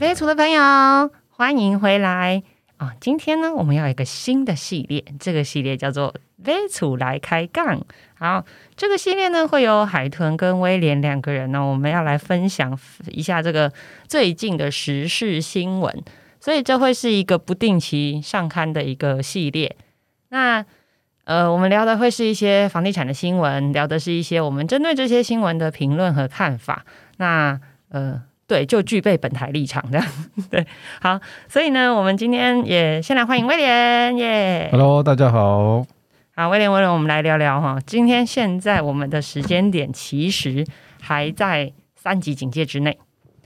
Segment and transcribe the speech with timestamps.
[0.00, 2.42] 微楚的朋友，欢迎回来
[2.78, 2.94] 啊！
[3.02, 6.14] 今天呢，我们要有一个新的系列，这个系列叫做
[6.46, 7.84] “微楚来开杠”。
[8.18, 8.42] 好，
[8.74, 12.78] 这个系列呢，会有海豚跟威廉两个人呢，我们要来分享
[13.08, 13.70] 一下这个
[14.08, 16.02] 最近的时事新闻，
[16.40, 19.76] 所以这会是一个不定期上刊的一个系列。
[20.30, 20.64] 那
[21.24, 26.86] 呃，我们聊的会是一些房地产的新闻，聊的是一些我们针对这些新闻的评论和看法。
[27.18, 28.22] 那呃。
[28.50, 30.04] 对，就具备本台立场这样。
[30.50, 30.66] 对，
[31.00, 34.68] 好，所以呢，我们今天也先来欢迎威廉耶。
[34.72, 35.86] Hello，大家好。
[36.34, 37.78] 好，威廉，威廉，我们来聊聊哈。
[37.86, 40.66] 今天现在我们的时间点其实
[41.00, 42.98] 还在三级警戒之内。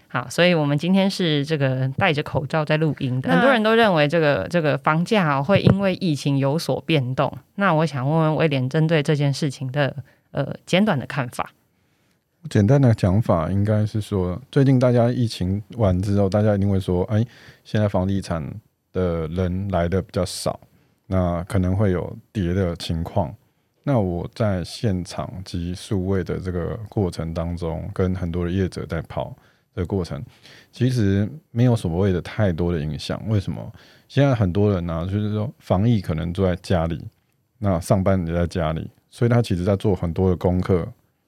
[0.09, 3.31] 好，所以我们今天是这个戴着口罩在录音的。
[3.31, 7.31] 很多人都认为这个这个房价会因为疫情有所变动。
[7.57, 9.95] 那我想问问威廉，针对这件事情的
[10.31, 11.51] 呃简短的看法。
[12.51, 17.25] 简单的讲法应该是说，最近大家疫情完之后，大家一定会说，哎，
[17.65, 18.43] 现在房地产
[18.93, 20.61] 的人来的比较少，
[21.07, 23.35] 那可能会有跌的情况。
[23.83, 29.35] 那我在现场及数位的这个过程当中，跟很多的业者在跑
[29.75, 30.23] 的过程，
[30.71, 33.23] 其实没有所谓的太多的影响。
[33.29, 33.73] 为什么？
[34.07, 37.03] 现在很多人呢，就是说防疫可能住在家里，
[37.59, 40.87] 那上班也在家里，所以他其实在做很多的功课。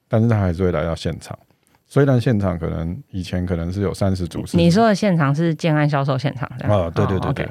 [0.09, 1.39] 但是他还是会来到现场，
[1.87, 6.91] 虽然现场可能以前可能是有三十组，你说的现场是建安销售现场这样啊？
[6.91, 7.49] 对对对对，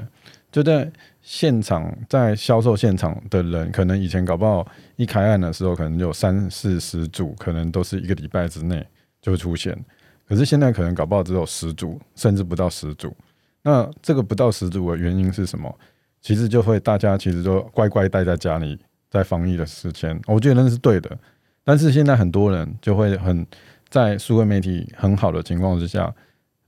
[0.52, 0.89] 就在
[1.22, 8.86] 现场，在销售现场的人，可能以前搞不好一开案的时候，可能有三四十组，可能都是一个礼拜之内
[9.22, 9.78] 就会出现。
[10.28, 13.16] 可是现在可能搞不好只有十组，甚至不到十组。
[13.61, 15.76] 那这个不到十组的原因是什么？
[16.22, 21.17] 其实就会大家其实都乖乖待在家里，在防疫的时间，我觉得那是对的。
[21.66, 23.45] 但是现在很多人就会很
[23.89, 26.14] 在数位媒体很好的情况之下，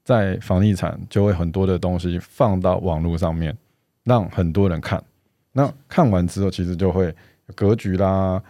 [0.03, 3.56] 在房地产就会很多的东西放到网络上面，
[4.03, 5.02] 让很多人看。
[5.52, 7.13] 那看完之后，其实就会
[7.53, 8.41] 格局啦、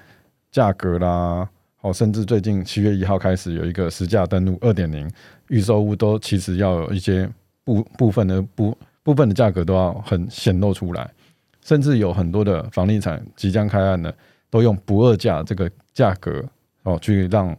[0.49, 1.49] 价格啦，
[1.81, 5.09] 哦，甚至最近七月一号开始有一个实价登录二点零，
[5.49, 7.29] 预售屋都其实要有一些
[7.65, 11.09] 部部分的部部分的价格都要很显露出来，
[11.61, 14.13] 甚至有很多的房地产即将开案的。
[14.49, 16.43] 都用不二价这个价格
[16.83, 17.55] 哦，去让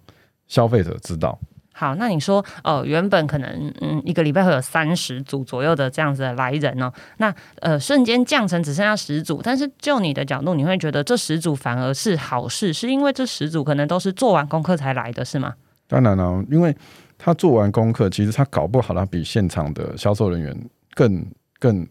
[0.47, 1.39] 消费者知道。
[1.73, 15.55] 好，那你说，呃，原本可能嗯一个礼拜会有三十组左右的这样子的来人哦，那呃瞬间降成只剩下十组，但是就你的角度，你会觉得这十组反而是好事，是因为这十组可能都是做完功课才来的是吗？
[15.87, 16.77] 当然了，因为
[17.17, 21.25] 他做完功课，其实他搞不好他比现场的销售人员更
[21.61, 21.87] 更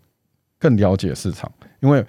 [0.59, 1.49] 更了解市场，
[1.79, 2.05] 因为。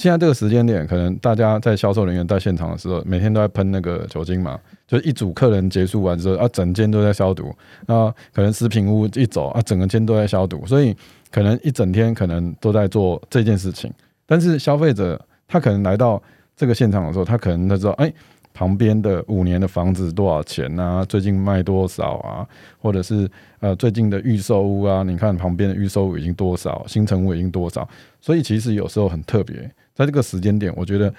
[0.00, 7.54] 现在这个时间点，可能大家在销售人员在现场的时候，每天都在喷那个酒精嘛，就是一组客人结束完之后，啊，整间都在消毒。
[7.86, 10.96] 那可能食品屋一走啊，整个间都在消毒，所以
[11.30, 13.92] 可能一整天可能都在做这件事情。
[14.24, 16.22] 但是消费者他可能来到
[16.56, 18.10] 这个现场的时候，他可能他知道，哎。
[18.52, 21.04] 旁边的五年的房子多少钱啊？
[21.04, 22.44] 最近卖多少啊？
[22.82, 23.30] 或者是
[23.60, 25.04] 呃最近的预售屋啊？
[25.04, 26.84] 你看旁边的预售屋已经多少？
[26.88, 27.88] 新城屋已经多少？
[28.20, 31.12] 所以其实有时候很特别，在这个时间点，我觉得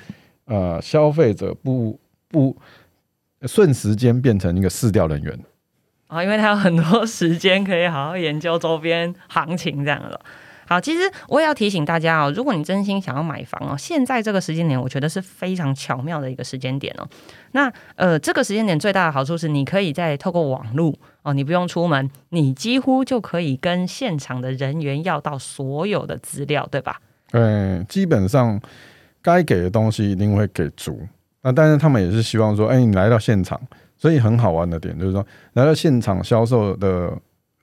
[0.45, 2.57] 呃消费者不不
[3.43, 5.39] 瞬时间变成一个市调人员
[6.07, 10.19] 啊，因为他有很多时间可以好好研究周边行情这样了。
[10.67, 17.07] 好，其实我也要提醒大家哦，如果你真心想要买房哦，现在这个时间点，我觉得是非常巧妙的一个时间点哦。
[17.51, 27.01] 那呃，这个时间点最大的好处是，你可以在透过网络哦，你不用出门，你几乎就可以跟现场的人员要到所有的资料，对吧？
[27.31, 28.59] 嗯，基本上
[29.21, 30.99] 该给的东西一定会给足。
[31.41, 33.59] 那但是他们也是希望说，哎，你来到现场，
[33.97, 37.11] 所以很好玩的点就是说，来到现场销售的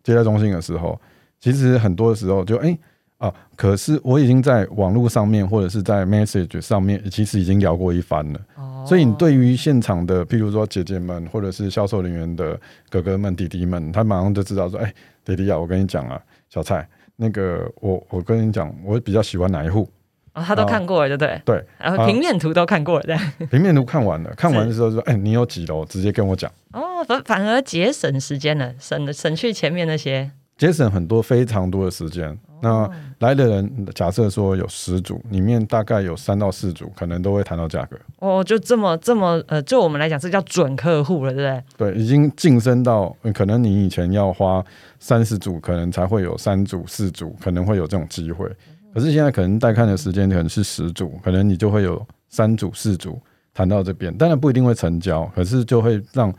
[0.02, 1.00] 接待中心的时候，
[1.40, 2.78] 其实很多的时候就哎。
[3.18, 3.34] 啊！
[3.56, 8.40] 可是我已经在网络上面或者是在 message 上面，其实已经聊过一番了。
[8.54, 12.56] 哦，所以你对于现场的，譬如说姐姐们，或者是销售人员的
[12.88, 14.94] 哥哥们、弟弟们，他马上就知道说：“哎，
[15.24, 16.88] 弟弟啊，我跟你讲啊，小蔡，
[17.20, 19.88] 那个我我跟你讲，我比较喜欢哪一户。”
[20.34, 21.42] 哦，他都看过了，对不对？
[21.44, 23.46] 对，然后平面图都看过了，对。
[23.50, 25.84] 平面图看完了，看完的时候说：“哎，你有几楼？
[25.84, 32.36] 直接跟我讲。”哦，反反而节省时间了，省省去前面那些，节省很多非常多的时间。
[32.60, 32.90] 那
[33.20, 37.96] 来的人，假设说有十组，里面大概有三到四组，可能都会谈到价格。
[38.18, 41.92] 哦，就这么这么呃，就我们来讲，这叫准客户了，对不对？
[41.92, 44.64] 对，已经晋升到可能你以前要花
[44.98, 48.50] 三十组，可能才会有三组、四组，可能会有这种机会。
[48.92, 53.16] 可是现在可能带看的时间可能是十组，可能你就会有三组、四组
[53.54, 56.34] 谈到这边，当然不一定会成交，可是就会让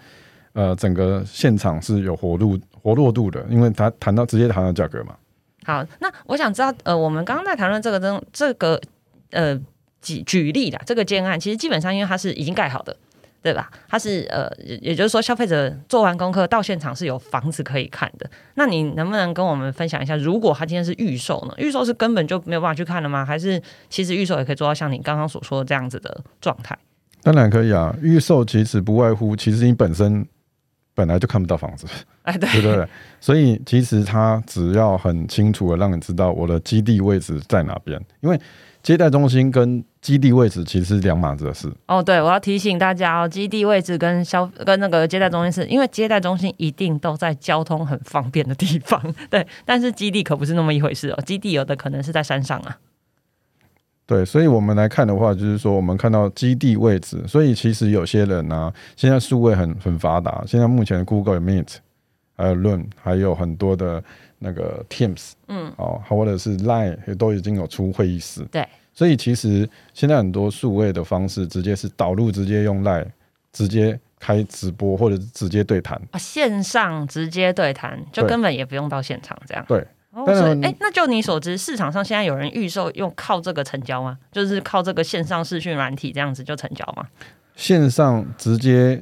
[0.52, 5.16] 呃整个现场是有活路活络度的，因为它谈到直接谈到价格嘛。
[5.66, 8.82] 好，那我想知道，呃，我们刚刚在谈论这个这这个
[9.32, 9.60] 呃
[10.02, 12.96] 举举例的这个建案，其实基本上因为它是已经盖好的，
[13.44, 13.70] 对吧？
[13.88, 18.28] 它是呃，也也就是说，消费者做完功课到现场是有房子可以看的。
[18.56, 21.54] 那你能不能跟我们分享一下，如果他今天是预售呢？
[21.58, 23.24] 预售是根本就没有办法去看了吗？
[23.24, 26.76] 还是其实预售也可以做到像你刚刚所说的这样子的状态？
[27.22, 30.26] 当然可以啊，预售其实不外乎，其实你本身
[31.00, 31.88] 本来就看不到房子，
[32.24, 32.88] 哎，对对不对？
[33.22, 38.40] 所以其实他只要很清楚的让你知道我的基地位置在哪边，因为
[38.84, 41.72] 接待中心跟基地位置其实是两码子的事。
[41.88, 49.02] 哦，对，我要提醒大家哦，基地位置跟消跟那个接待中心是因为接待中心一定都在交通很方便的地方，
[49.32, 52.78] 对，但是基地可不是那么一回事哦，基地有的可能是在山上啊。
[54.10, 61.76] 对，所以我们来看的话，就是说我们看到基地位置，所以其实有些人呢，现在数位很很发达，现在目前 Google 有 Meet，
[62.36, 64.04] 还有 Room，还有很多的
[64.40, 73.06] 那个 Teams，嗯，哦，或者是 Line 也都已经有出会议室，对，所以其实现在很多数位的方式，直接是导入，直接用 Line，
[73.54, 79.86] 直接开直播，或者是直接对谈啊，线上直接对谈，就根本也不用到现场这样，对。
[80.26, 84.18] 但是，哎，那就你所知，市场上现在有人预售用靠这个成交吗？
[84.32, 87.06] 就是靠这个线上视讯软体这样子就成交吗？
[87.56, 89.02] 线上直接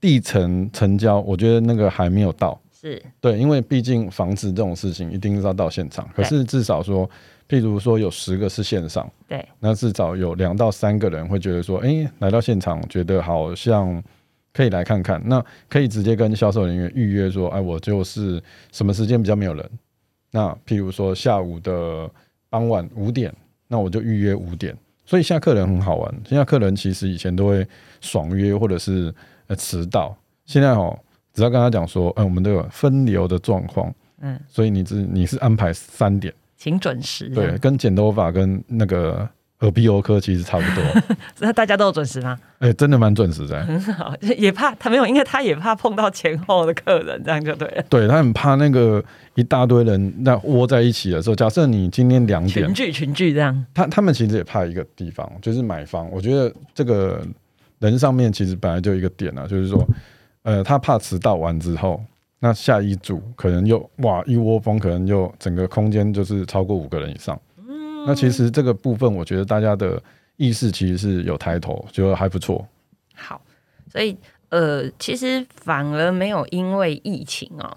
[0.00, 2.60] 地层成交，我觉得那个还没有到。
[2.80, 6.08] 是对，因为毕竟房子这种事情一定是要到现场。
[6.14, 7.08] 可是至少说，
[7.48, 14.00] 譬如说有十个是线上，对，那至少有两到三个人会觉得说，哎，来到现场觉得好像
[14.52, 18.40] 可以来看看，那可以直接跟销售人员预约说，哎，我就是
[18.70, 19.70] 什么时间比较没有人。
[20.30, 22.10] 那譬如说下午的
[22.48, 23.34] 傍晚五点，
[23.66, 24.76] 那我就预约五点。
[25.04, 27.66] 所以现在客人很好玩，现在客人其实以前都会
[28.00, 29.14] 爽约或者是
[29.46, 30.98] 呃迟到，现在哦
[31.32, 39.28] 只要跟他讲说，嗯，我们都有分流的状况，嗯，所以你是你是安排三点，请准时，对，跟剪头发跟那个。
[39.60, 42.38] 耳鼻喉科其实差不多， 那大家都有准时吗？
[42.60, 43.60] 哎，真的蛮准时的。
[43.64, 47.82] 很 好，也怕他没有，因为他也怕碰到前后的客人，这样就对了。
[47.88, 49.02] 对他很怕那个
[49.34, 56.08] 一大堆人那窝在一起的时候，假设你今天两点群聚群聚这样，他他们其实也怕一个地方，就是买方。
[56.12, 57.20] 我觉得这个
[57.80, 59.84] 人上面其实本来就一个点啊，就是说，
[60.44, 62.00] 呃，他怕迟到完之后，
[62.38, 67.36] 那下一组可能又哇一窝蜂，可能又整个空间就是超过五个人以上。
[68.08, 70.02] 那其实这个部分，我觉得大家的
[70.38, 72.66] 意识其实是有抬头，觉得还不错。
[73.14, 73.38] 好，
[73.92, 74.16] 所以
[74.48, 77.76] 呃，其实反而没有因为疫情哦，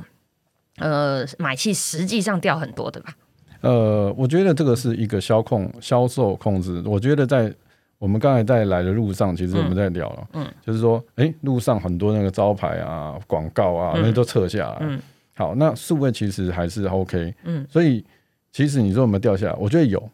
[0.78, 3.13] 呃，买气实际上掉很多，的吧？
[3.60, 6.81] 呃，我觉得这个是一个销控销售控制。
[6.86, 7.54] 我觉得在
[7.98, 14.77] 我们刚才在来的路上，其实我们在聊了，嗯，就是说，哎，路上很多那个招牌啊、广告啊，那都撤下来。
[14.80, 15.01] 嗯，
[15.36, 17.36] 好，那数位其实还是 OK。
[17.44, 18.06] 嗯，所以
[18.54, 19.54] 其实你说有没有掉下来？
[19.60, 20.10] 我觉得有。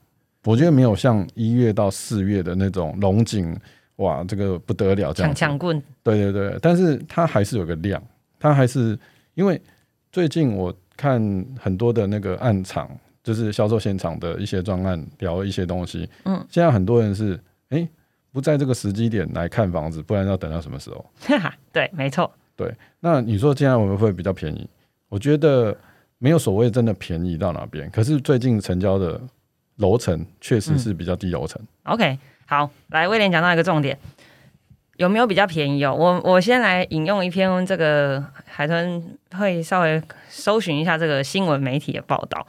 [0.48, 3.54] 我觉得没有像一月到四月的那种龙井，
[3.98, 8.02] 哇，这个不得了，这样抢抢棍，对对对，但是它还是有个量，
[8.40, 8.98] 它还是
[9.34, 9.62] 因为
[10.10, 11.22] 最近我看
[11.60, 12.90] 很多的那个暗场，
[13.22, 17.86] 就是销售现场的一些专案聊一些东西，嗯，现在很多人是哎
[18.32, 21.06] 不在这个时机点来看房子，不然要等到什么时候？
[21.74, 22.74] 对，没错，对。
[23.02, 24.66] 那你说现在我们会比较便宜？
[25.10, 25.78] 我觉得
[26.20, 29.20] 没有所谓真的便宜到哪边，可是最近成交的。
[29.78, 31.62] 楼层确实是比较低楼层。
[31.84, 33.98] OK，好，来威廉讲到一个重点，
[34.98, 35.96] 有没有比较便宜哦？
[35.96, 42.46] 我我先来引用一篇这个海豚会稍微搜寻一下这个新闻媒体的报道。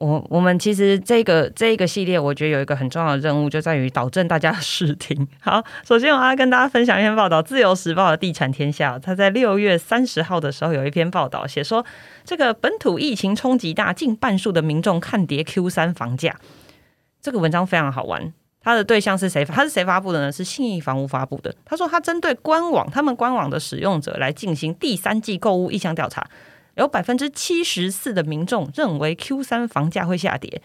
[0.00, 5.28] 我我们其实这个这一个系列，我觉得有一个很重要的任务，就在于导正大家的视听。
[5.40, 11.84] 好，首先我要跟大家分享一篇报道，《自由时报》的《地产天下》，他在六月三十号的时候有一篇报道，写说
[12.24, 16.34] 这个本土疫情冲击大，近半数的民众看跌 Q 三房价。
[17.20, 19.44] 这个文章非常好玩，它的对象是谁？
[19.44, 20.32] 他是谁发布的呢？
[20.32, 21.54] 是信义房屋发布的。
[21.66, 26.26] 他说他针对官网，他们官网的使用者来进行第三季购物意向调查。
[26.80, 30.60] 有百分之七十四的民众认为 Q 三房价会下跌。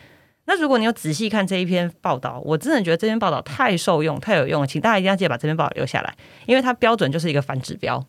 [0.45, 8.03] 那如果你有仔细看这一篇报道，我真的觉得这篇报道太受用、太有用了，请大家一定要记得把这篇报道留下来，因为它标准就是一个反指标。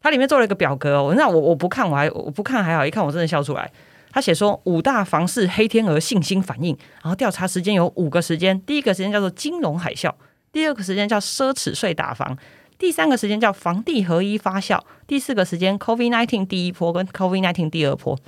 [0.00, 3.70] 它里面做了一个表格哦，那我我不看我还我不看还好，一看我真的笑出来。
[4.10, 10.12] 他写说五大房市黑天鹅信心反应，然后调查时间有五个时间，第一个时间叫做金融海啸，
[10.50, 12.36] 第二个时间叫奢侈税打房。
[12.82, 18.18] 第三个时间叫房地合一发酵，第四个时间 COVID nineteen 第一波跟 COVID nineteen 第二波。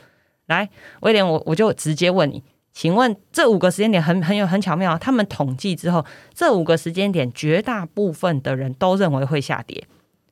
[0.47, 0.71] 来，
[1.01, 2.41] 威廉，我我就直接问你，
[2.73, 9.83] 请问这五个时间点很很有很巧妙，他们统计之后，这五个时间点绝大部分的人都认为会下跌，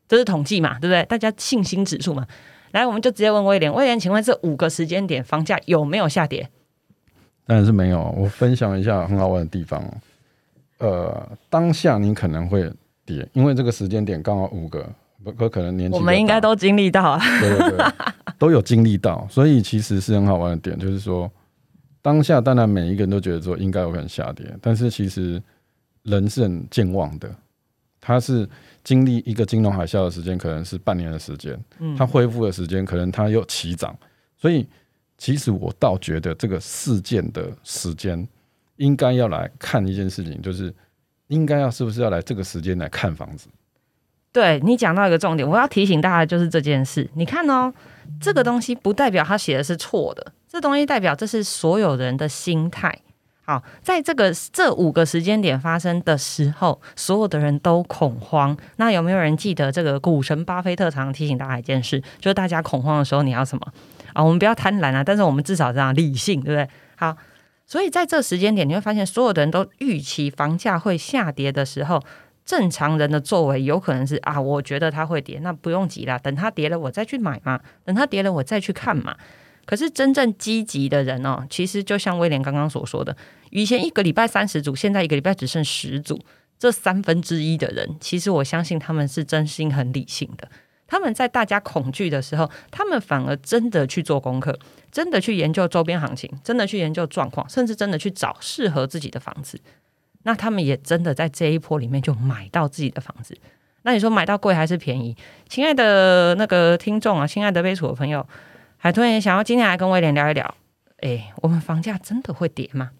[0.07, 1.05] 这是统计嘛，对不对？
[1.07, 2.25] 大家信心指数嘛。
[2.71, 6.49] 来，我们就直接问威廉，威廉，请问这五个时间点房价有没有下跌？
[7.45, 8.15] 当然是没有。
[8.17, 9.83] 我分享一下很好玩的地方。
[10.79, 12.73] 呃，当下你可能会
[13.17, 14.89] 跌，因为这个时间点刚好五个，
[15.23, 17.21] 不可可能年纪我们应该都经历到啊。
[17.41, 17.93] 对对对，
[18.39, 21.31] 都有经历到，所以其实是很好玩的点，就是说
[22.01, 25.43] 当下当然每一个人都觉得说应该有可能下跌，但是其实
[26.03, 27.35] 人是很健忘的，
[28.01, 28.49] 他是
[28.83, 33.97] 经历一个金融海啸的时间可能是半年的时间，嗯，他恢复的时间可能他又起涨，
[34.39, 34.67] 所以
[35.19, 38.27] 其实我倒觉得这个事件的时间。
[38.77, 40.75] 应该要来看一件事情，就是
[41.33, 43.49] 应该要是不是要来这个时间来看房子？
[44.33, 47.09] 对你讲到一个重点，我要提醒大家就是这件事。
[47.15, 47.73] 你看哦，
[48.21, 52.99] 这个东西不代表他写的是错的，这东西代表这是所有人的心态。
[53.45, 58.57] 好，在这个这五个时间点发生的时候，所有的人都恐慌。
[58.77, 63.67] 那有没有人记得这个股神巴菲特常提醒大家一件事，就是大家恐慌的时候你要什么
[64.13, 64.23] 啊？
[64.23, 66.69] 我们不要贪婪啊，但是我们至少这样理性，对不对？
[66.97, 67.17] 好。
[67.73, 72.05] 所以在这时间点，你会发现所有的人都预期房价会下跌的时候，
[72.45, 79.17] 正常人的作为有可能是啊，我觉得它会跌，那不用急啦，等它跌了我再去买嘛，等它跌了我再去看嘛。
[79.65, 83.17] 可是真正积极的人哦，其实就像威廉刚刚所说的，
[83.49, 86.21] 以前一个礼拜三十组，现在一个礼拜只剩十组，
[86.59, 90.47] 这三分之一的人，其实我相信他们是真心很理性的。
[90.87, 94.59] 他们在大家恐惧的时候，他们反而真的去做功课，
[94.93, 99.59] 真的去研究周边行情，真的去研究状况，甚至真的去找适合自己的房子。
[100.25, 103.37] 那他们也真的在这一波里面就买到自己的房子。
[103.83, 105.17] 那你说买到贵还是便宜？
[105.49, 108.25] 亲爱的那个听众啊，亲爱的杯楚的朋友，
[108.77, 110.55] 海豚也想要今天来跟威廉聊一聊。
[110.99, 112.91] 哎，我们房价真的会跌吗？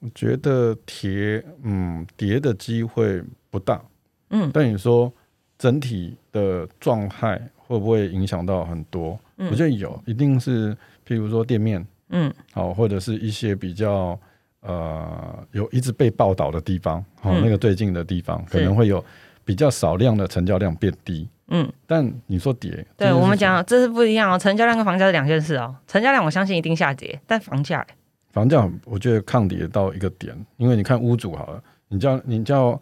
[0.00, 3.82] 我觉得跌，嗯，跌的机会不大。
[4.30, 5.12] 嗯，但你说。
[5.58, 7.40] 整体的状态
[7.72, 9.18] 会不会影响到很多？
[9.38, 10.74] 我觉得有，一定是，
[11.08, 14.18] 譬如说店面，嗯，好，或者是一些比较
[14.60, 19.02] 呃有一直被报道的地方，好，那个最近的地方可能会有
[19.42, 27.86] 比较少量的成交量变低，嗯，但你说跌，对我们讲这是不一样哦，成交量跟房价是两件事哦，成交量我相信一定下跌，但房价，
[28.32, 32.78] 房价我觉得抗跌到一个点，因为你看屋主好了，你叫你叫。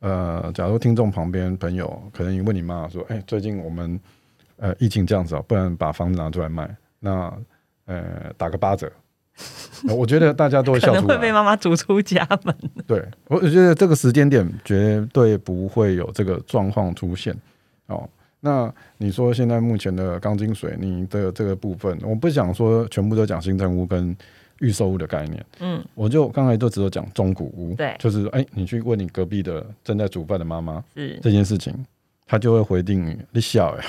[0.00, 3.98] 呃，假如听众旁边朋友可能你问你妈说：“哎，最近我们
[4.56, 6.68] 呃疫情这样子啊，不然把房子拿出来卖，
[7.00, 7.32] 那
[7.86, 8.90] 呃打个八折。”
[9.88, 12.56] 我觉得大家都会笑出来，会被妈妈逐出家门。
[12.86, 17.36] 对，我觉得这个时间点绝对不会有这个状况出现。
[17.86, 18.08] 哦，
[18.40, 24.16] 那你说现在目前的钢筋水泥的这个部分，我不想说全部都讲新城屋跟。
[24.60, 31.74] 预售屋的概念，嗯，我就刚才就只有讲中古屋，对，就是哎，你去问你隔壁的正在煮饭的妈妈，是这件事情，
[32.24, 33.84] 他就会回定你，你笑呀，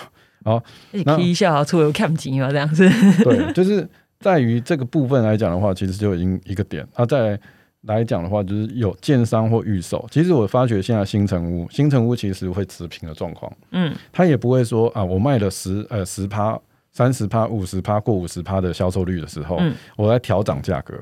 [0.46, 2.90] 好，你皮笑出有看不清嘛，这样子，
[3.24, 3.86] 对，就是
[4.22, 6.88] 在于这个部分来讲的话，其实就已经一个点。
[6.96, 7.38] 那再
[7.82, 16.58] 来讲的话，就是有建商或预售，其实我发觉现在新城屋，新城屋其实会持平的状况，嗯，他也不会说啊，我卖了十呃十趴。
[16.98, 19.60] 三十趴、五十趴过五十趴的销售率的时候，
[19.98, 20.98] 我来调涨价格。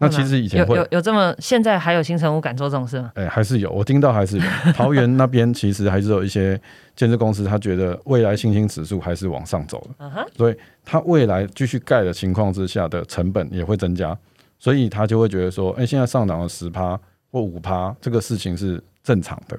[0.00, 3.12] 那其实以前会有有这么，现在还有新城屋敢做这种事吗？
[3.14, 4.44] 哎，还是有，我听到还是有。
[4.72, 6.58] 桃园那边其实还是有一些
[6.96, 14.16] 建设公司，他觉得未来信心指数还是往上走的，所以他未来继续盖的情况之下的成本也会增加，
[14.58, 16.98] 所以他就会觉得说，哎，现在上涨了十趴
[17.30, 19.58] 或五趴，这个事情是正常的。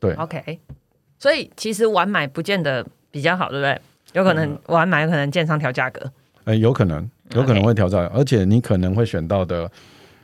[0.00, 0.58] 对，OK。
[1.20, 3.80] 所以其实晚买不见得比较好，对不对？
[4.14, 6.10] 有可能我还买，有可能建商调价格。
[6.44, 9.70] 哎，有可能，有可能会调价，而且你可能会选到的，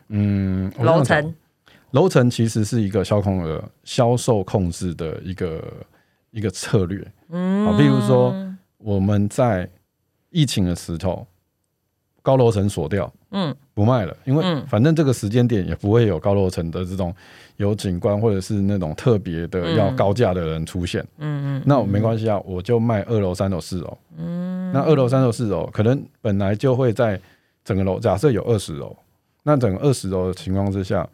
[0.09, 1.35] 嗯，楼层，
[1.91, 5.63] 楼层其实是一个销控的销售控制的一个
[6.31, 7.07] 一个策略。
[7.31, 8.35] 嗯，啊，比如说
[8.79, 9.69] 我们在
[10.31, 11.27] 疫情的时候，
[12.25, 17.15] 高楼层锁掉，嗯，不卖了，因为反正这个时间点也不会有高楼层的这种。
[17.57, 27.17] 有景观或者是那种特别的要高价的人出现，嗯嗯，那没关系啊，我就卖二楼、三楼、四楼，嗯，那二楼、三楼、四楼可能本来就会在
[27.65, 28.97] 整个楼，假设有二十楼，
[29.45, 31.09] 那整个二十楼的情况之下，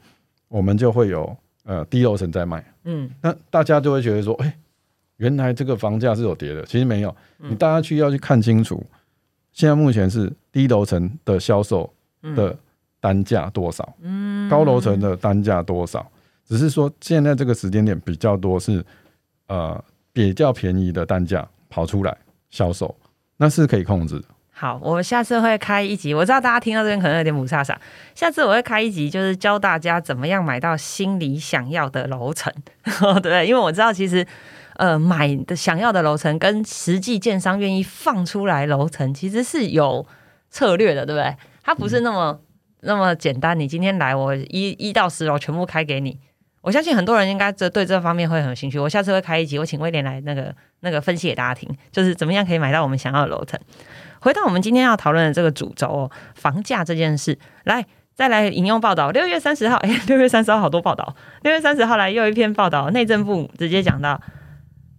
[0.49, 4.57] 我们就会有呃低楼层在卖，嗯，那大家就会觉得说，哎，
[5.19, 8.83] 原来这个房价是有跌的，其实没有，你大家去要去看清楚，
[9.53, 11.93] 现在目前是低楼层的销售
[12.37, 12.57] 的
[13.01, 16.05] 单价多少，嗯，高楼层的单价多少。
[16.47, 18.85] 只是说，现在这个时间点比较多是，
[19.47, 22.17] 呃，比较便宜的单价跑出来
[22.51, 22.95] 销售，
[23.37, 24.21] 那是可以控制。
[24.51, 26.13] 好，我下次会开一集。
[26.13, 27.81] 我知道大家听到这边可能有点母差傻，
[28.15, 32.53] 下次我会开一集，就是教大家怎么样买到心里想要的楼层，
[33.23, 34.27] 对，因为我知道其实
[34.75, 40.05] 呃买的想要的楼层跟实际建商愿意放出来楼层其实是有
[40.51, 41.35] 策略的，对不对？
[41.63, 42.41] 它不是那么
[42.81, 43.59] 那么简单。
[43.59, 46.19] 你今天来，我一一到十楼全部开给你。
[46.63, 48.79] 我相信很多人应该这对这方面会很有兴趣。
[48.79, 53.59] 我下次会开一集，我请威廉来那个那个分析给大家听，就是怎么样可以买到我们想要的楼层。
[54.21, 64.21] 回到我们今天要讨论的这个主轴哦，房价这件事，来再来引用报道，六月三十号，哎，六月三十号好多报道，六月三十号来又一篇报道，内政部直接讲到，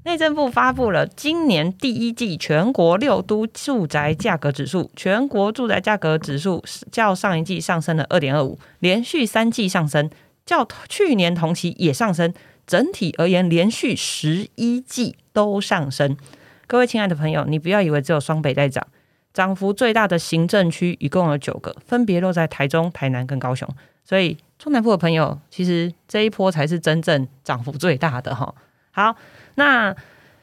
[0.04, 10.10] 内政部发布了今年第一季全国六都住宅价格指数，全国住宅价格指数较上一季上升了二点二五，连续三季上升，
[10.44, 12.34] 较去年同期也上升，
[12.66, 16.18] 整体而言连续十一季都上升。
[16.66, 18.86] 各位亲爱的朋友，你不要以为只有双北在涨。
[19.34, 23.70] 涨幅最大的行政区一共有九个，分别落在台中、台南跟高雄。
[24.04, 28.54] 所以中南部的朋友，其实这一波才是真正涨幅最大的哈。
[28.92, 29.16] 好，
[29.56, 29.96] 那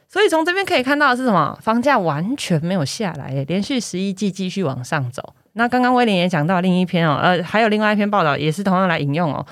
[0.08, 1.58] 所以从这边可以看到的是什么？
[1.62, 5.34] 房价完全没有下来，连续十一季继续往上走。
[5.54, 9.46] 那刚刚威廉也讲到另一篇哦，呃，还有另外一篇报道也是同样来引用哦，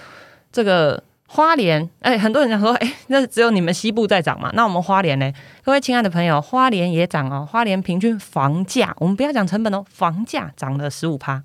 [0.53, 1.03] 这个。
[1.29, 4.49] 花莲，哎，很多人讲说，哎，那只有你们西部在涨嘛？
[4.55, 5.31] 那我们花莲呢？
[5.65, 7.45] 各位亲爱的朋友，花莲也涨哦。
[7.45, 11.43] 花莲平均房价，我们不要讲成本哦，房价涨了十五趴，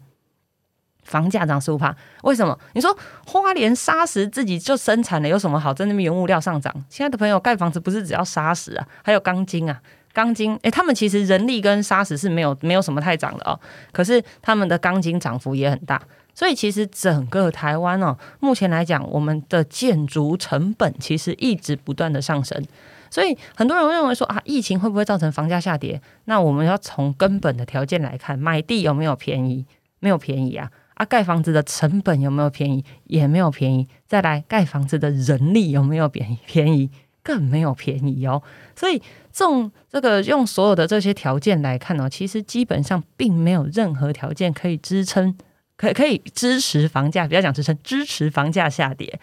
[1.03, 2.57] 房价涨十五趴，为什么？
[2.73, 5.73] 你说花莲砂石自己就生产了，有什么好？
[5.73, 6.73] 在那边原物料上涨？
[6.89, 9.81] 亲爱的朋友，盖房子不是只要砂石啊，还有钢筋啊，
[10.13, 13.59] 钢筋，哎，他们其实人力跟砂石是没有没有什么太涨的哦，
[13.91, 16.01] 可是他们的钢筋涨幅也很大。
[16.33, 22.63] 所以其实整个台湾哦，目前来讲，我们的建筑成本其实一直不断的上升。
[23.09, 26.01] 所以很多人认为说啊，疫情会不会造成房价下跌？
[26.25, 29.65] 那我们要从根本的条件来看，买地有没有便宜？
[29.99, 30.71] 没有便宜啊！
[31.01, 32.85] 啊，盖房子的成本有没有便宜？
[33.05, 33.87] 也没有便宜。
[34.05, 36.37] 再来，盖房子的人力有没有便宜？
[36.45, 36.91] 便宜
[37.23, 38.43] 更没有便宜哦。
[38.75, 45.35] 所以，从这个用所有的这些条件来看呢，其实基本上并没有任何条件可以支撑。
[45.75, 49.19] 可可以支持房价，不要讲支撑，支持房价下跌。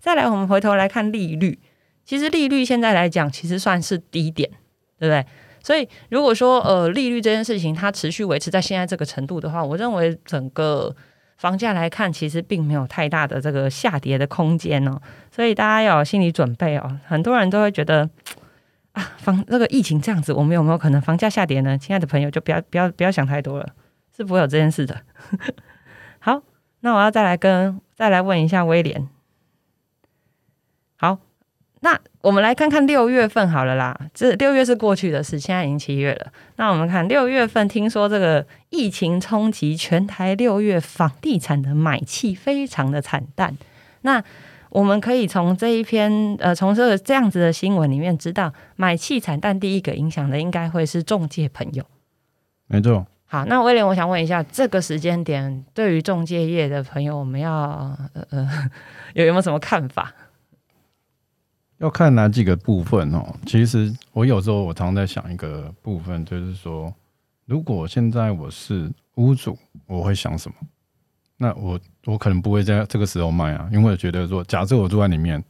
[0.00, 1.58] 再来，我们回头来看利率，
[2.06, 4.48] 其实利率现在来讲，其实算是低点，
[4.98, 5.26] 对不对？
[5.62, 10.96] 所以如果说呃利率这件事情它持续维持在现在这个程度的话，我认为整个
[11.38, 15.00] 房价来看，其实并没有太大的这个下跌的空间哦。
[15.30, 17.00] 所以大家要有心理准备哦。
[17.06, 18.10] 很多人都会觉得
[18.92, 21.78] 啊，房这个疫情这样子，我们有没有可能房价下跌呢？
[21.78, 23.68] 亲爱的朋友，就不要不要不要想太多了，
[24.14, 25.00] 是不会有这件事的。
[26.18, 26.42] 好，
[26.80, 29.08] 那我要再来跟再来问一下威廉。
[31.80, 33.98] 好，那我们来看看六月份好了啦。
[34.12, 36.32] 这六月是过去的事，现在已经七月了。
[36.56, 43.56] 那我们看六月份，听说这个疫情冲击全台，六月房地产的买气非常的惨淡。
[44.02, 44.22] 那
[44.70, 51.84] 我们可以从这一篇呃，从这个这样子的新闻里面知道，买气惨淡第一个影响的应该会是中介朋友。
[52.66, 53.06] 没错。
[53.30, 57.52] 好，那威廉，我想问一下，这个时间点对于中介业的朋友，我们要
[58.14, 58.70] 呃呃
[59.14, 60.12] 有 有没有什么看法？
[61.78, 63.34] 要看哪几个部分哦？
[63.46, 66.92] 其实我有时候我常在想一个部分，就是说，
[67.46, 70.56] 如果现在我是屋主，我会想什么？
[71.36, 75.42] 那我我可能不会在这个时候卖啊，因为我觉得说，假设我住在里面，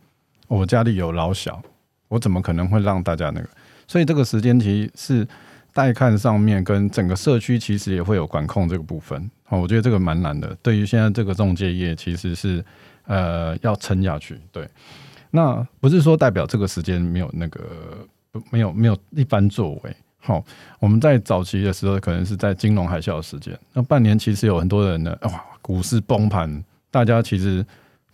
[0.46, 1.62] 我家里有老小，
[2.08, 3.48] 我怎么可能会让大家那个？
[3.86, 5.28] 所以这个时间其实是。
[5.74, 10.52] 带看上面跟整个社区其实也会有管控这个部分，哦，我觉得这个蛮难的。
[10.60, 12.64] 对于现在这个中介业，其实是
[13.04, 14.40] 呃要撑下去。
[14.50, 14.68] 对，
[15.30, 17.60] 那不是说代表这个时间没有那个
[18.50, 19.96] 没有没有一番作为。
[20.18, 20.44] 好，
[20.78, 27.64] 我们在早期的时候，可能是在金融海啸的时间，那半年其实有很多人呢，哇，股市崩盘，大家其实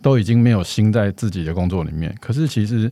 [0.01, 2.15] 都已经没有心在自己的工作里面。
[2.21, 2.91] 可是其实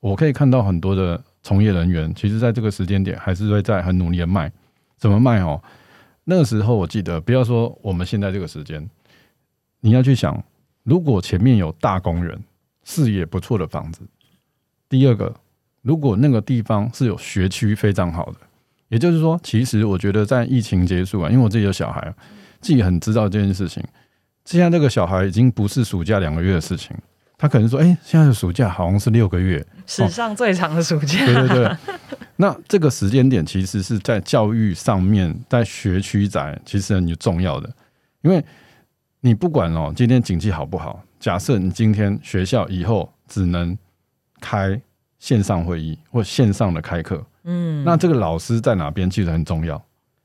[0.00, 1.20] 我可以看到很多的。
[1.42, 4.52] 从业人员其实，在这个时间点，还是会在很努力的卖。
[4.98, 5.58] 怎么卖哦？
[6.24, 8.86] 那个时候，我记得，不要说我们现在这个时间，
[9.80, 10.44] 你要去想，
[10.82, 12.38] 如果前面有大工人、
[12.90, 14.00] 视野不错的房子，
[14.88, 15.32] 第二个，
[15.82, 18.38] 如果那个地方是有学区非常好的，
[18.88, 22.12] 也就是说，其实我觉得在疫情结束啊，因为我自己有小孩，
[22.60, 23.80] 自己很知道这件事情。
[24.44, 26.96] 现在这个小孩已经不是暑假两个月的事情。
[27.38, 31.76] 他可能说：“哎，现在的暑假好像是六个月，史上最长的暑假。”对对对。
[32.36, 37.70] 那这个时间点其实是在教育上面，在学区宅其实很重要的，
[38.20, 38.44] 因为
[39.20, 43.76] 你不管哦，今天景气好不好，假设你今天学校以后只能
[44.40, 44.80] 开
[45.18, 49.80] 线上会议或线上的开课，嗯，那这个老师在哪边其实很重要。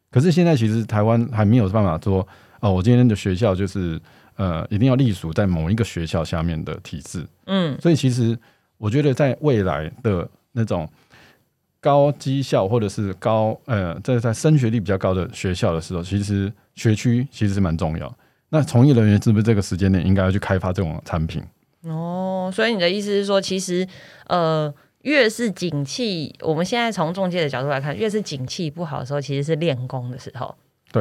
[0.10, 2.26] 可是现在其实台湾还没有办法说，
[2.62, 4.00] 哦，我今天的学校就是
[4.38, 7.28] 呃，一定要隶属在某一个学校下面的体制。
[7.48, 8.38] 嗯，所以其实
[8.78, 10.90] 我觉得在未来的那种
[11.82, 18.18] 高绩效或者是高呃，在在升学率比较高的学校的时候，其实学区其实是蛮重要。
[18.56, 21.44] 那从业人员是不是这个时间点应该要去开发这种产品？
[21.84, 23.86] 哦，所以你的意思是说，其实
[24.28, 30.56] 呃，越是景气，我们现在从中介的角度来看，越是景气不好的时候，其实是练功的时候。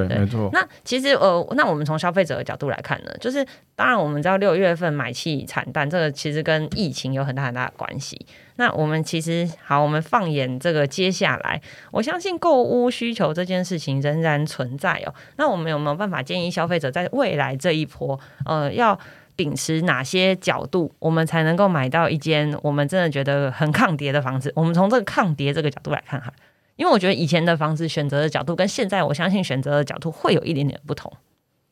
[0.07, 0.50] 对，没错。
[0.52, 8.26] 那其实呃，那我们从消费者的角度来看呢，就是当然我们知道六月份买气惨淡，这个其实跟疫情有很大很大的关系。
[8.57, 15.14] 那我们其实好，我们放眼这个接下来，我相信购物需求这件事情仍然存在哦。
[15.37, 18.98] 那我们有没有办法建议消费者在未来这一波，呃，要
[19.37, 24.52] 秉持哪些角度，我们才能够买到一间我们真的觉得很抗跌的房子？
[24.54, 26.33] 我们从这个抗跌这个角度来看哈。
[26.76, 31.12] 因为我觉得以前的房子选择的角度跟现在，我相信选择的角度会有一点点不同。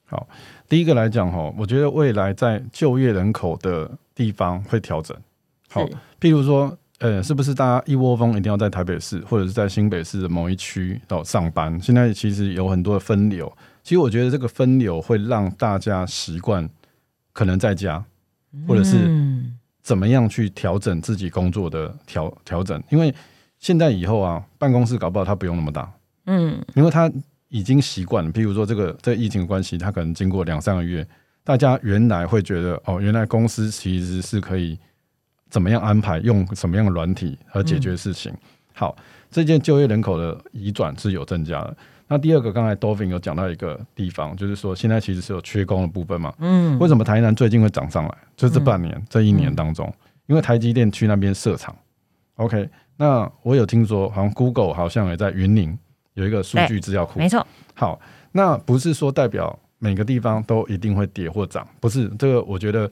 [0.04, 0.28] 好，
[0.68, 5.16] 第一个来讲哈，我觉得未来在就业人口的地方会调整。
[5.70, 5.84] 好，
[6.20, 11.80] 譬如说，呃，是不是大家一窝蜂一定要在台北市或者是在新北市的某一区到上班？
[11.80, 13.50] 现在其实有很多的分流，
[13.82, 16.68] 其实我觉得这个分流会让大家习惯
[17.32, 18.04] 可能在家，
[18.68, 19.10] 或者是
[19.82, 23.12] 怎么样去调整自己工作的调调整，因为。
[23.62, 25.88] 现在以后啊，办公室搞不好他不用那么大，
[26.26, 27.10] 嗯，因为他
[27.48, 28.32] 已经习惯了。
[28.32, 31.06] 譬如说这个这疫情的关系，他可能经过两三个月，
[31.44, 34.76] 大家原来会觉得哦，原来公司其实是可以
[35.48, 38.34] 怎么样安排，用什么样的软体和解决事情。
[38.74, 38.96] 好，
[39.30, 41.76] 这件就业人口的移转是有增加的。
[42.08, 48.18] 那第二个，刚才 Dolphin 有讲到一个地方，就是说现在其实是有缺工的部分嘛，嗯，为什么台南最近会涨上来？
[48.36, 49.94] 就这半年这一年当中，
[50.26, 51.72] 因为台积电去那边设厂
[52.34, 52.68] ，OK。
[52.96, 55.76] 那我有听说，好像 Google 好像也在云林
[56.14, 57.44] 有一个数据资料库，没错。
[57.74, 58.00] 好，
[58.32, 62.42] 那不是说代表每个地方都一定会跌或涨，不是这个。
[62.42, 62.90] 我觉得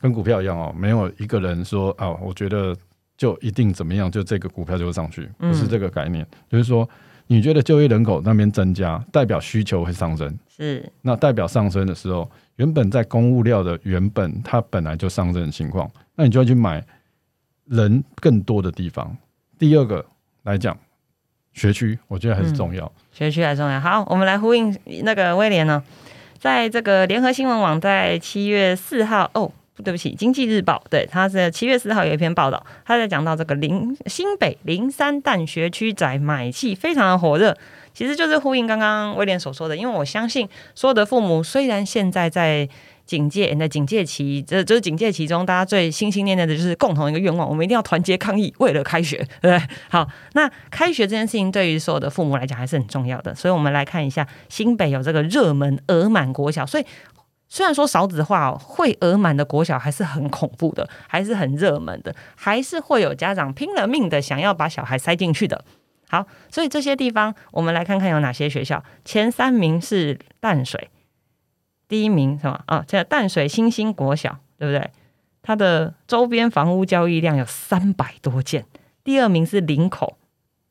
[0.00, 2.76] 跟股票一样哦，没有一个人说啊，我觉得
[3.16, 6.24] 就一定怎么样，就这个股票就会上去，不是这个概念。
[6.48, 6.88] 就是说，
[7.26, 16.86] 你觉得就业人口那边增加，代表需求会上升，是那代表上升的时候，原本在公物料的原本它本来就上升的情况，那你就要去买
[17.64, 19.16] 人更多的地方。
[19.58, 20.06] 第二个
[20.44, 20.78] 来讲，
[21.52, 23.80] 学区我觉得还是重要，学区还重要。
[23.80, 25.82] 好，我们来呼应那个威廉呢，
[26.38, 29.50] 在这个联合新闻网在七月四号，哦，
[29.82, 37.56] 对不起，经济日报，对，他是七月四号有一篇报道，他在讲到这个林新北林三淡学区宅买气非常的火热，
[37.92, 42.68] 其实就是呼应刚刚威廉所说的，因为我相信所有的父母虽然现在在。
[43.08, 49.68] 警戒，那警戒期，这就是警戒期中，大家最心心念念的就是共同一个愿望，我们一定要团结抗疫，为了开学，对不对？
[49.88, 56.84] 好，那开学这件事情对于所有的父母来讲还是很重要的，所以我们来看一下新北有这个热门额满国小，所以
[57.48, 65.64] 虽然说少子化会额满的国小还是很恐怖的，还是很热门的，还是会有家长拼了命的想要把小孩塞进去的。
[66.10, 70.90] 好，所以这些地方我们来看看有哪些学校，前三名是淡水。
[71.88, 72.84] 第一名什么啊？
[72.86, 74.90] 叫淡水新兴国小，对不对？
[75.42, 78.66] 它的周边房屋交易量有三百多件。
[79.02, 80.18] 第二名是林口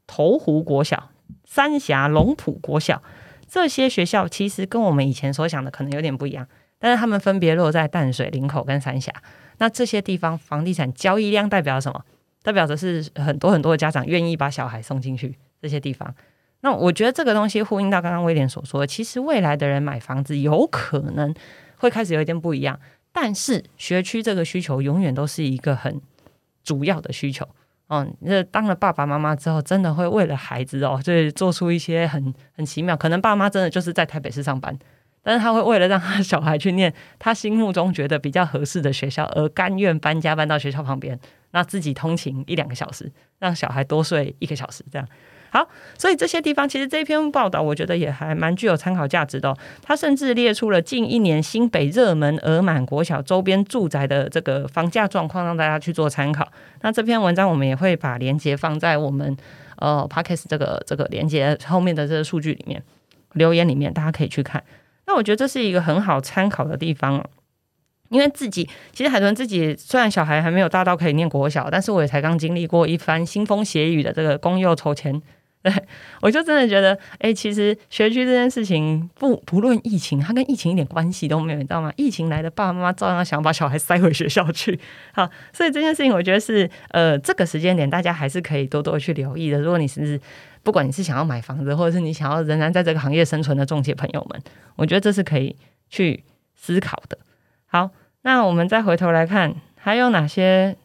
[0.05, 1.09] 头湖国小、
[1.43, 3.01] 三峡龙埔国小，
[3.47, 9.11] 这些学校其实跟我们以前所想的可能有点不一样，但是他们分别落在淡水、林口跟三峡。
[9.57, 12.05] 那这些地方房地产交易量代表什么？
[12.43, 16.13] 代表的是很多很多的家长愿意把小孩送进去这些地方。
[16.67, 21.33] 那我觉得这个东西呼应到刚刚威廉所说，其实未来的人买房子有可能
[21.77, 22.77] 会开始有一点不一样，
[23.13, 26.01] 但是学区这个需求永远都是一个很
[26.65, 27.47] 主要的需求。
[27.87, 32.97] 嗯，那当了爸爸妈妈之后，真的会为了孩子哦，就是做出一些很很奇妙。
[32.97, 34.77] 可能爸妈真的就是在台北市上班，
[35.23, 41.17] 但是他会为了让他小孩去念他心目中觉得比较合适的学校，而甘愿搬家搬到学校旁边，
[41.51, 45.07] 那自己通勤一两个小时，让小孩多睡一个小时，这样。
[45.57, 45.67] 好，
[45.97, 49.57] 所以这些地方其实这篇报道，我觉得也还蛮具有参考价值的。
[49.81, 56.47] 他甚至列出了近一年新北热门额满国小周边住宅的这个房价状况，让大家去做参考。
[56.81, 59.35] 那这篇文章我们也会把链接放在我们
[59.77, 62.83] 呃 p a d k a s 这个这个链接后面的这个数据里面，
[63.33, 64.63] 留言里面大家可以去看。
[65.07, 67.27] 那我觉得这是一个很好参考的地方，
[68.09, 75.19] 因为自己其实海豚自己虽然小孩还没有大到可以念国小，但是我也才刚经历过一番腥风血雨的这个公幼筹钱。
[75.69, 75.83] 对，
[76.21, 81.91] 我就真的觉得，哎，其实学区这件事情，不不论疫情，它跟疫情一点关系都没有，你知道吗？
[81.97, 84.79] 疫情来的爸爸妈妈照样想把小孩塞回学校去。
[85.13, 89.59] 好，所以这件事情，我觉得是，呃，这个时间点大家还是可以多多去留意的。
[89.59, 90.19] 如果你是
[90.63, 94.41] 不管你是想要买房子，或者是你想要仍然在这个行业生存的中介朋友们，
[94.75, 95.55] 我觉得这是可以
[95.89, 96.23] 去
[96.55, 97.17] 思考的。
[97.65, 97.89] 好，
[98.21, 100.77] 那我们再回头来看，还有哪些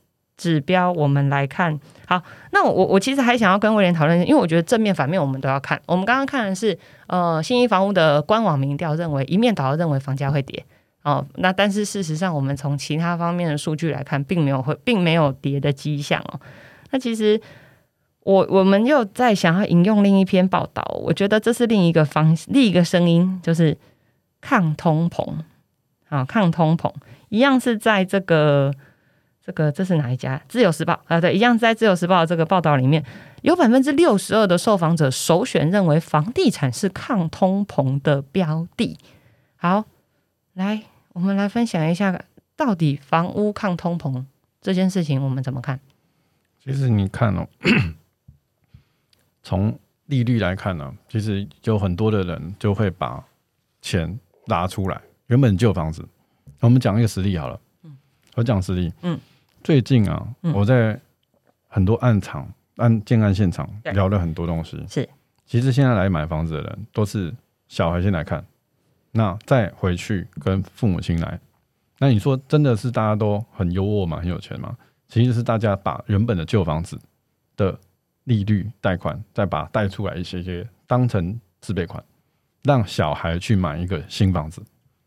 [0.42, 0.90] 指标？
[0.90, 1.78] 我们来看。
[2.07, 5.81] 好，那我我其实还想要跟威廉讨论，因为我觉得正面反面我们都要看。
[5.87, 6.76] 我们刚刚看的是
[7.07, 10.64] 呃新一房屋的官网民调，认为一面倒认为房价会跌
[11.05, 11.24] 哦。
[11.37, 16.40] 那但是事实上，我们从其他方面的数据来看，并没有会并没有跌的迹象哦。
[16.90, 17.40] 那其实
[18.24, 23.78] 我我们又在想要引用另一篇报道，我觉得这是另一个方另一个声音，就是
[24.40, 25.35] 抗通膨。
[26.09, 26.92] 啊，抗通膨
[27.31, 28.70] 一样是在这个
[29.44, 30.40] 这个这是哪一家？
[30.48, 33.05] 自由时报啊，对，一样在自由时报的这个报道里面，
[33.42, 38.96] 有百分之六十二的受访者首选认为房地产是抗通膨的标的。
[39.57, 39.85] 好，
[40.55, 42.24] 来，我们来分享一下，
[42.57, 44.24] 到底房屋抗通膨
[44.61, 45.81] 这件事情我们怎么看？
[46.64, 47.48] 其实你看哦，
[49.42, 49.76] 从
[50.07, 53.24] 利率来看呢，其实有很多的人就会把
[53.81, 55.00] 钱拿出来。
[55.26, 56.07] 原本旧房子，
[56.61, 57.59] 我们讲一个实例好了。
[57.83, 57.96] 嗯，
[58.37, 58.92] 我讲实例。
[59.02, 59.18] 嗯，
[59.62, 60.98] 最近啊，我在
[61.68, 64.85] 很多案场、案建案现场聊了很多东西。
[64.88, 65.09] 是，
[65.46, 67.33] 其实现在来买房子的人都是
[67.68, 68.44] 小孩先来看，
[69.12, 71.38] 那再回去跟父母亲来。
[71.98, 74.77] 那你说真的是大家都很优渥嘛，很有钱嘛？
[75.09, 76.98] 其实是大家把原本的旧房子
[77.57, 77.79] 的
[78.25, 82.03] 利率贷款，再把贷出来一些些当成自备款，
[82.62, 84.62] 让小孩去买一个新房子。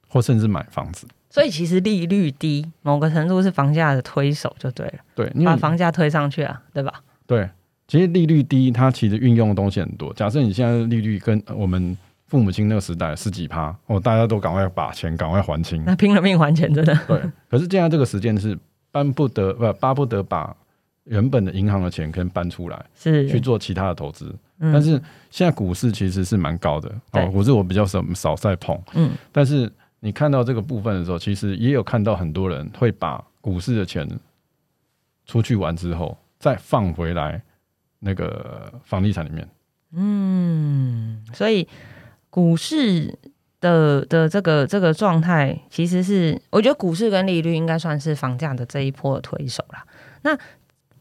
[0.07, 4.93] 或甚至买房子，所以其实利率低，某个程度是房价的推手就对了。
[5.13, 6.93] 对，把房价推上去啊，对吧？
[7.27, 7.49] 对，
[7.89, 10.13] 其实利率低，它其实运用的东西很多。
[10.13, 16.97] 假设你现在利率跟我们父母亲那个时代十几趴，哦，大家都赶快把钱赶快还清，那拼了命还钱，真的。
[17.05, 18.57] 对，可是现在这个时间是
[18.89, 20.55] 搬不得不巴不得把
[21.03, 24.33] 原本的银行的钱跟搬出来，是去做其他的投资。
[24.57, 24.91] 但是
[25.29, 29.69] 现在股市其实是蛮高的，哦，股市我比较少少在碰，嗯，但是。
[29.99, 34.07] 你看到这个部分的时候，其实也有看到很多人会把股市的钱
[35.25, 37.41] 出去玩之后，再放回来
[37.99, 39.49] 那个房地产里面。
[39.93, 41.67] 嗯，所以
[42.29, 43.17] 股市
[43.59, 49.85] 的的这个这个状态，其实是我觉得股市跟利率应该算是房价的这一波的推手啦。
[50.21, 50.37] 那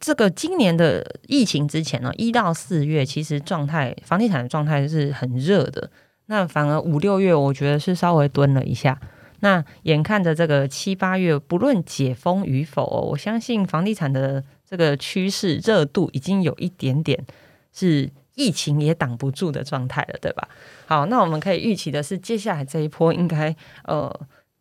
[0.00, 5.90] 这个今年的疫情之前呢，一到四月其实状态房地产的状态是很热的。
[6.26, 8.98] 那反而五六月，我觉得是稍微蹲了一下。
[9.40, 17.22] 那眼看着这个七八月，不论解封与否，我相信房地产的这个趋势热度已经有一点点
[17.70, 20.48] 是疫情也挡不住的状态了，对吧？
[20.86, 24.10] 好，那我们可以预期的是，接下来这一波应该呃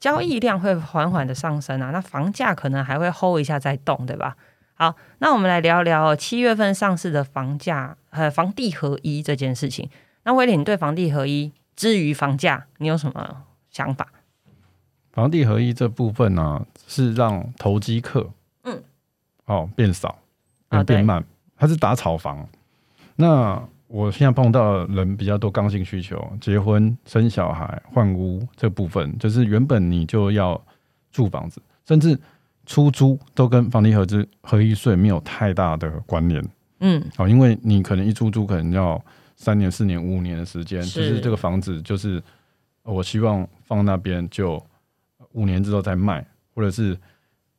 [0.01, 4.35] 交易量会缓缓的上升啊，那房价可能还会 hold 一下再动，对吧？
[4.73, 9.89] 好，那我们来聊聊七月份上市的房价呃房地合一这件事情。
[10.25, 14.07] 那威廉，你对房地合一至于房价，你有什么想法？
[15.11, 18.31] 房地合一这部分呢，是让投机客，
[18.63, 18.81] 嗯，
[19.45, 20.17] 哦变少，
[20.85, 21.23] 变慢，
[21.57, 22.47] 它是打炒房。
[23.17, 30.59] 那我现在碰到人比较多，刚性需求，结婚、生小孩、换屋这部分，就是原本你就要
[31.11, 32.17] 住房子，甚至
[32.65, 36.43] 出租，都跟房地合资合一税没有太大的关联。
[36.79, 39.03] 嗯，哦，因为你可能一出租可能要。
[39.35, 42.21] 三年、四年、五年的时间，就是这个房子，就是
[42.83, 44.63] 我希望放那边，就
[45.31, 46.97] 五年之后再卖，或者是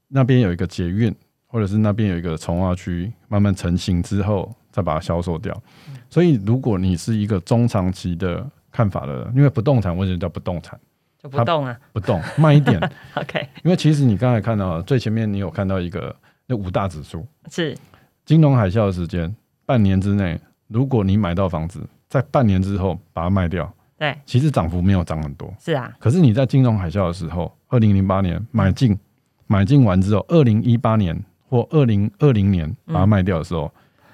[0.09, 1.15] 那边有一个捷运，
[1.47, 5.61] 或者是那边有一个从化区，慢慢成型之后再把它销售掉。
[6.09, 10.79] 所以，如果你是一个中长期的看法的，因为不动产为什么叫不动产？
[11.21, 12.79] 就不动啊，不动，慢一点。
[13.17, 16.15] OK，因为其实你刚才看到最前面，你有看到一个
[16.47, 17.77] 那五大指数是
[18.25, 19.35] 金融海啸的时间，
[19.67, 20.39] 半年之内。
[20.69, 25.93] 如果你买到房子，在半年之后把它卖掉，对，其实涨幅没有涨很多，是啊。
[25.99, 28.99] 可是你在金融海啸的时候，二零零八年买进，
[29.47, 33.71] 买进完之后，二零一八年或二零二零年把它卖掉的时候，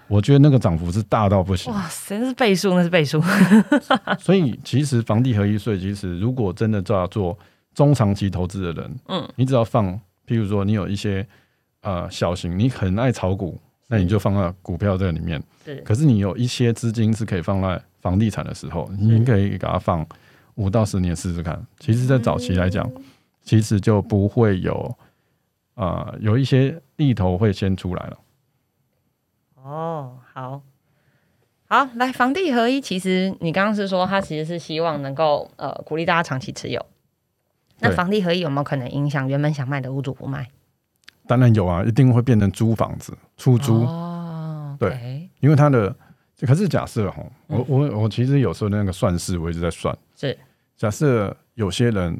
[0.08, 1.72] 我觉得那个涨幅是大到不行。
[1.72, 3.22] 哇塞，那是倍数，那是倍数。
[4.18, 7.38] 所以其实房地合一税，其实如果真的要做
[7.74, 9.88] 中长期投资的人，嗯，你只要放，
[10.26, 11.26] 譬如说你有一些
[11.82, 13.60] 呃小型，你很爱炒股。
[13.92, 15.42] 那你就放在股票这里面，
[15.84, 20.06] 可是你有一些资金是可以放在房地产的时候，你可以给它放
[20.54, 21.60] 五到十年试试看。
[21.80, 22.88] 其实，在早期来讲，
[23.42, 24.96] 其实就不会有
[25.74, 28.18] 啊，有一些利头会先出来了。
[29.56, 30.62] 哦，好，
[31.66, 36.86] 好，来房地合一，其实你刚刚是说，他其实是希望能够呃鼓励大家长期持有。
[37.80, 40.48] 那房地合一有没有可能影响原本想卖的屋主不卖？
[41.30, 43.84] 当然有啊，一定会变成租房子、出租。
[43.84, 45.94] 哦，对，因为它的
[46.40, 50.36] 可是假设哈，我我我其实有时候那个算式我一直在算，是。
[50.76, 52.18] 假设有些人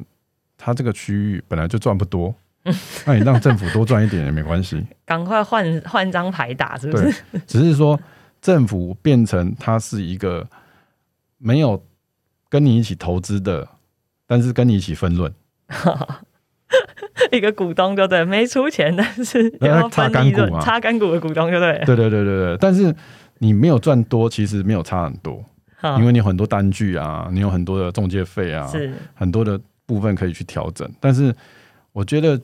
[0.57, 2.33] 他这个区域本来就赚不多，
[3.05, 7.13] 那你让政府多赚一点也没关系，赶快换换张牌打，是不是？
[7.45, 7.99] 只是说
[8.41, 10.47] 政府变成它是一个
[11.37, 11.83] 没有
[12.47, 13.67] 跟你一起投资的，
[14.25, 15.33] 但是跟你一起分润，
[17.31, 21.85] 一个股东就对，没出钱，但是那要擦分，干股嘛擦干股的股东就对了。
[21.85, 22.93] 对对对对对，但是
[23.39, 25.43] 你没有赚多，其实没有差很多，
[25.97, 31.35] 因为你有很多单据啊，你有很多的中介费啊，是，很多的部分可以去调整，但是
[31.91, 32.39] 我觉得，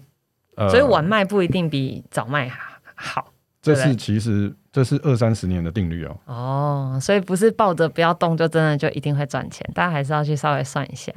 [0.56, 2.52] 呃，所以晚卖不一定比早卖
[2.96, 3.32] 好。
[3.60, 6.18] 这是其实这是二三十年的定律哦。
[6.26, 11.12] 哦，所以不是抱着不要动就真的就一定会赚钱，大家还是要去稍微算一下。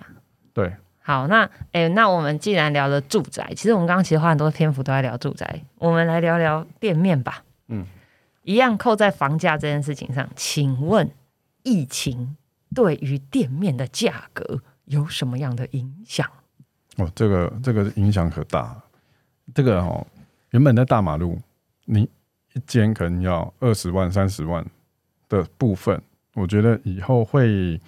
[0.53, 7.43] 对，好，那诶，那我们既然聊了住宅，其实我们刚刚其实花很多篇幅都在聊住宅，我们来聊聊店面吧。
[7.69, 7.87] 嗯，
[8.43, 11.11] 一样扣在房价这件事情上，请问
[11.63, 12.37] 疫情
[12.75, 16.29] 对于店面的价格有什么样的影响？
[16.97, 18.77] 哦，这个这个影响可大。
[19.55, 20.07] 这个哦，
[20.51, 21.37] 原本在大马路，
[21.87, 22.03] 你
[22.53, 24.65] 一间可能要二十万、三十万
[25.29, 26.01] 的部分，
[26.35, 27.81] 我觉得以后会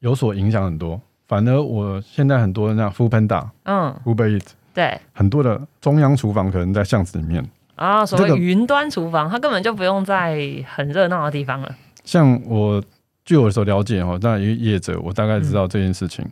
[0.00, 1.00] 有所影响很多。
[1.34, 4.96] 反而我现在很多那 f o o Panda、嗯，Uber Eats，对。
[5.12, 7.44] 很多的中央厨房可能在巷子里面。
[7.74, 11.74] 啊，所这个谓云端厨房，它根本就不用在很热闹的地方了。
[12.04, 12.80] 像我
[13.24, 16.24] 据我所了解哈，那一个业者，我大概知道这件事情。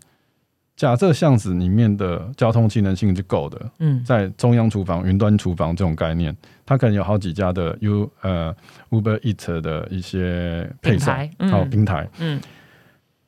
[0.77, 6.33] 假设巷子里面的交通机能性是够的，嗯，在中央厨房、云端厨房这种概念，
[6.65, 8.55] 它可能有好几家的 U 呃
[8.91, 12.09] Uber Eat 的一些配送品牌嗯好平台。
[12.21, 12.41] 嗯，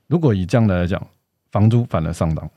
[0.06, 1.04] 如果以这样的来讲，
[1.54, 2.50] 房租反而上涨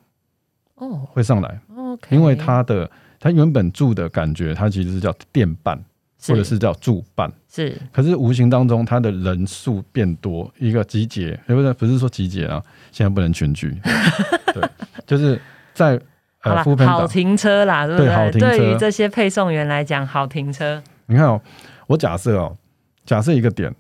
[0.73, 1.07] 哦。
[1.13, 5.79] 会上来，，OK，因为它的它原本住的感觉，它其实是叫店办
[6.27, 7.79] 或者是叫住办，是。
[7.93, 12.59] 可是无形当中它的人数变多，一个集结，也不是不是说集结啊，
[12.91, 13.79] 现在不能群聚，
[14.51, 14.67] 对，
[15.05, 15.39] 就是
[15.75, 16.01] 在
[16.39, 18.49] 好啦呃，好停车啦，对不对好停车。
[18.49, 21.39] 对于这些配送员来讲，好停车，你看哦，
[21.85, 22.57] 我假设哦，
[23.05, 23.71] 假设一个点，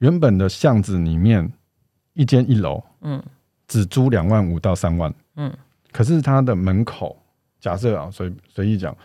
[0.00, 1.50] 原本的巷子里面
[2.12, 3.22] 一间一楼嗯
[3.68, 5.52] 只租两万五到三万，嗯，
[5.92, 7.16] 可是它的门口，
[7.60, 8.96] 假设啊，随随意讲，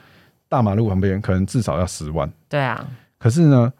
[0.47, 2.85] 大马路旁边可能至少要十万，对啊，
[3.17, 3.71] 可是呢，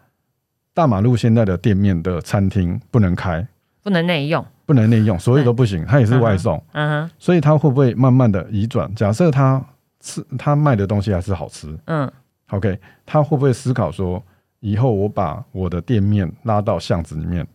[0.73, 3.45] 大马路现在的店面的餐厅不能开，
[3.83, 8.93] 不能内用，不能内用，所有都不行，它也是外送，嗯哼，所以它会不会慢慢的移转？
[8.95, 9.63] 假设它
[9.99, 12.11] 吃它卖的东西还是好吃嗯
[12.49, 14.23] ，，OK，他会不会思考说，
[14.61, 17.45] 以后我把我的店面拉到巷子里面？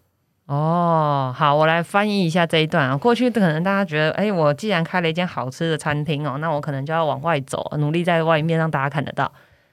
[0.46, 2.96] 哦，好，我来翻译一下这一段啊。
[2.96, 9.30] 过去可能大家觉得，哎，我既然开了一间好吃的餐厅哦，那我可能就要往外走，努力在外面让大家看得到。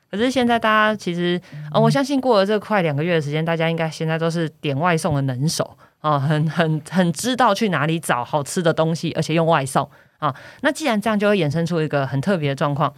[0.10, 1.40] 可是现在大家其实，
[1.74, 12.92] 我相信过了这快两个月的时间，大家应该现在都是点外送的能手哦，很很很知道去哪里找好吃的东西，而且用外送啊、那既然这样，就会衍生出一个很特别的状况。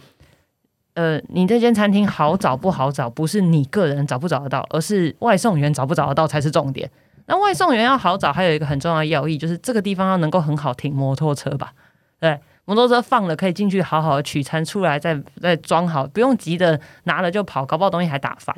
[0.94, 6.90] 呃，你这间餐厅好找不好找，不是你个人找不找得到，而是外送员找不找得到才是重点。
[7.26, 11.72] 那外送员要好找，还有一个很重要的要义，就是这个地方要能够很好停摩托车吧？
[12.18, 18.54] 对，摩托车放了可以进去好好的取餐，出来再再装好，不用急着拿了就跑，搞不好东西还打翻。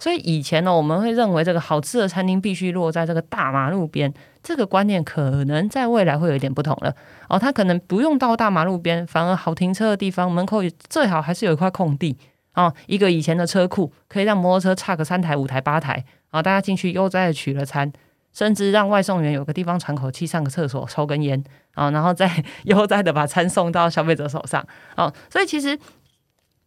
[0.00, 6.94] 所以以前呢，我们会认为这个好吃的餐厅必须落在这个大马路边，这个观念可能在未来会有一点不同了。
[7.28, 12.16] 哦，它可能不用到大马路边，反而好停车的地方门口最好还是有一块空地。
[12.58, 17.92] 哦，一个以前的车库可以让摩托车差个三台、五台、八台，啊、大家进去悠哉的取了餐，
[18.32, 21.40] 甚至让外送员有个地方喘口气、上个厕所、抽根烟
[21.74, 22.28] 啊、然后再
[22.66, 24.66] 悠哉的把餐送到消费者手上。
[24.96, 25.78] 哦，所以其实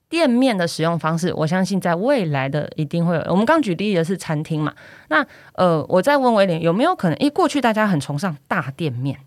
[0.08, 3.21] 店面的使用方式，我相信在未来的一定会有。
[3.27, 4.73] 我们刚举例的是餐厅嘛，
[5.10, 7.19] 那呃，我再问威廉，有没有可能？
[7.19, 9.19] 因为过去大家很崇尚大店面，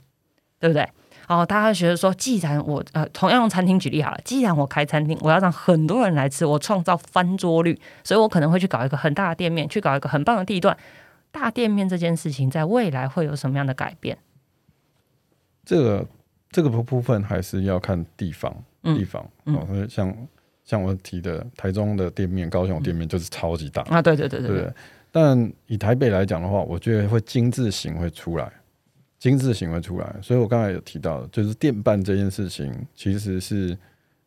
[0.59, 0.89] 对不对？
[1.29, 10.77] 哦，大家会觉得说，既然我呃，同样用餐厅举例好了，既然我开餐厅，我要让很多人来吃，我创造翻桌率，所以我可能会去搞一个很大的店面，去搞一个很棒的地段。
[11.31, 14.17] 大店面这件事情，在未来会有什么样的改变？
[15.65, 16.07] 这个
[16.51, 20.17] 这个部部分还是要看地方，嗯地方嗯哦，所以像
[20.65, 24.73] 像我提的台中的店面、高雄的店面就是超级大，啊，对对对对对，对。
[25.11, 28.53] 但以台北来讲的话，我觉得会精致型会出来，
[29.25, 30.17] 精致型会出来。
[30.21, 33.75] 所以我刚才有提到，就是店办这件事情，其实是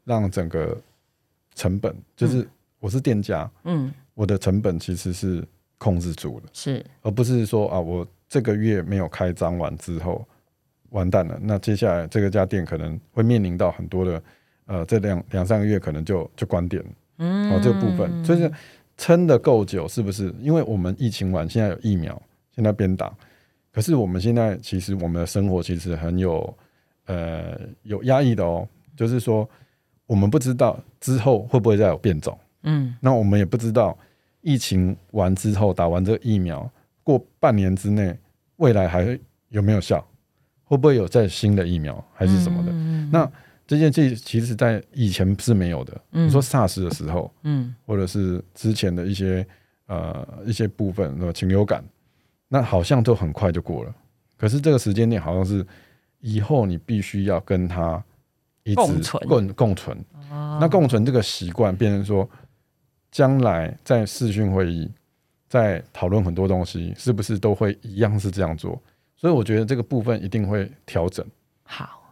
[0.06, 0.76] 让整个
[1.54, 6.46] 成本，就是我是店家，嗯，我的成本其实是控制住了。
[6.52, 10.28] 是，而不是说啊，我这个月没有开张完之后
[10.90, 14.24] 完蛋了，那接下来这个家店可能会面临到很多的
[14.66, 16.90] 呃，这两两三个月可能就就关店了
[17.20, 18.52] 嗯，哦，这个部分，所以是
[18.98, 20.34] 撑得够久，是不是？
[20.40, 22.20] 因为我们疫情完，现在有疫苗，
[22.56, 23.16] 现在边打。
[23.78, 26.58] 可是我们现在其实我们的生活其实很有
[27.06, 29.48] 呃有压抑的哦，就是说
[30.08, 33.96] 我们不知道之后会不会再有变种，嗯，那我们也不知道
[34.42, 36.68] 疫情完之后打完这个疫苗，
[37.04, 38.18] 过半年之内
[38.56, 39.16] 未来还
[39.50, 40.04] 有没有效，
[40.64, 42.72] 会不会有再新的疫苗还是什么的？
[42.72, 43.08] 嗯。
[43.12, 43.32] 那
[43.68, 46.02] 这件事其实在以前是没有的。
[46.14, 46.26] 嗯。
[46.26, 47.76] 你说 SARS 的时候，嗯。
[47.86, 49.46] 或者是之前的一些
[49.86, 51.84] 呃一些部分，什么禽流感，
[52.48, 53.94] 那好像就很快就过了。
[54.38, 55.66] 可是这个时间点好像是
[56.20, 58.04] 以后你必须要跟他
[58.64, 59.98] 一直共存共共存。
[60.30, 62.30] 哦那共存这个习惯变成说，
[63.12, 64.92] 将来在视讯会议，
[65.48, 68.82] 在讨论很多东西，是不是都会一样是这样做？
[69.16, 71.26] 所以我觉得这个部分一定会调整。
[71.64, 72.04] 好。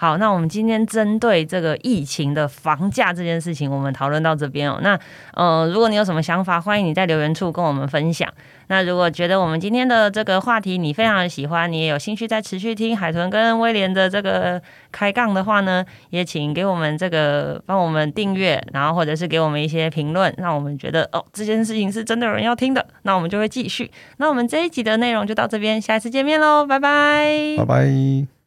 [0.00, 4.78] 好，那我们今天针对这个疫情的房价这件事情，我们讨论到这边哦。
[4.80, 4.96] 那
[5.34, 8.32] 呃，如果你有什么想法，欢迎你在留言处跟我们分享。
[8.68, 23.90] 那如果觉得我们今天的这个话题你非常的喜欢，你也有兴趣再持续听海豚跟威廉的这个开杠的话呢，也请给我们这个帮我们订阅，然后或者是给我们一些评论，让我们觉得哦这件事情是真的有人要听的，那我们就会继续。
[24.18, 28.37] 那我们这一集的内容就到这边，下一次见面喽，拜拜拜拜。